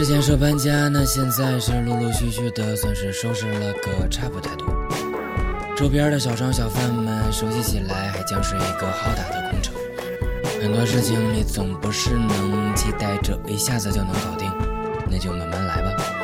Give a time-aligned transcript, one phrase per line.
[0.00, 4.66] 之前说搬家，那现在是陆陆续续的，算是收拾了个差不太多。
[5.76, 9.74] 周边的小商小贩们熟悉起来，还将是一个浩大的工程。
[10.62, 14.50] 很多事情你总不是能期待着一下子就能搞定，
[15.10, 16.19] 那就慢慢来吧。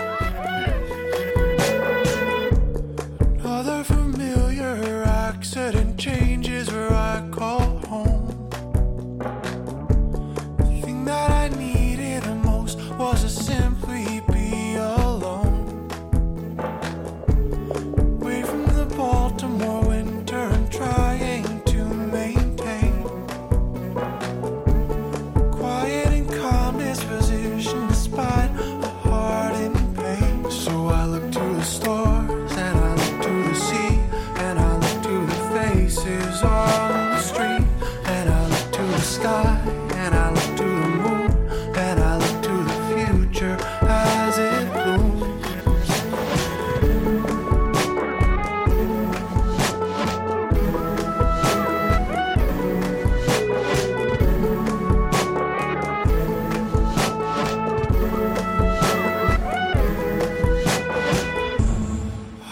[36.46, 37.66] On the street
[38.06, 39.60] and I look to the sky
[39.94, 41.30] and I look to the moon
[41.76, 45.22] and I look to the future as it blooms.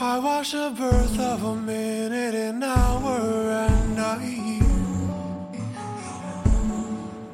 [0.00, 3.73] I watch the birth of a minute, an hour,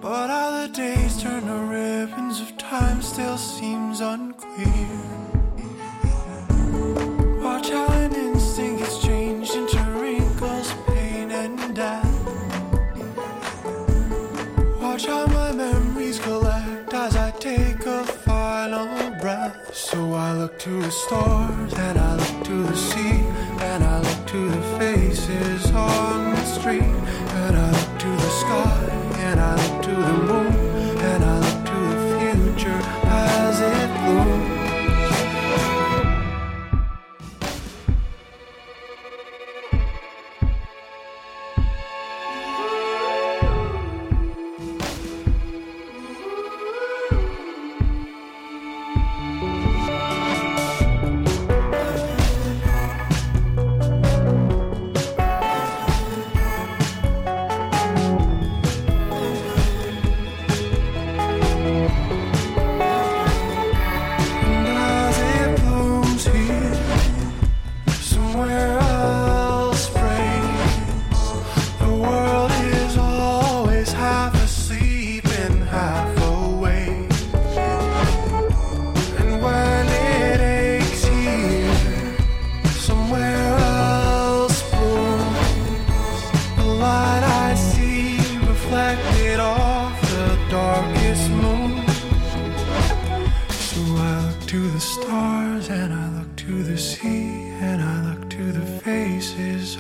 [0.01, 4.89] But how the days turn to ribbons of time still seems unclear.
[7.43, 12.07] Watch how an instinct gets changed into wrinkles, pain, and death.
[14.81, 19.75] Watch how my memories collect as I take a final breath.
[19.75, 23.25] So I look to the stars and I look to the sea
[23.71, 26.30] and I look to the faces on
[26.61, 27.09] street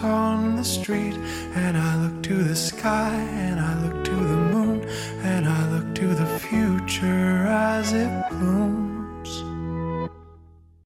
[0.02, 1.14] on the street
[1.54, 3.99] and I look to the sky and I look